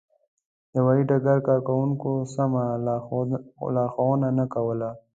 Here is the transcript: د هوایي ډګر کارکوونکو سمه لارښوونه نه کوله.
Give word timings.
د 0.71 0.73
هوایي 0.81 1.03
ډګر 1.09 1.37
کارکوونکو 1.47 2.09
سمه 2.35 2.63
لارښوونه 3.67 4.27
نه 4.39 4.45
کوله. 4.53 4.89